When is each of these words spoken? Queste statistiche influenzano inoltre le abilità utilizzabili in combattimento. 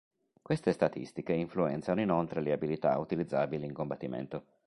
Queste 0.41 0.71
statistiche 0.71 1.31
influenzano 1.33 2.01
inoltre 2.01 2.41
le 2.41 2.51
abilità 2.53 2.97
utilizzabili 2.97 3.67
in 3.67 3.71
combattimento. 3.75 4.45